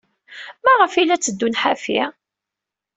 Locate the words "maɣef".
0.63-0.93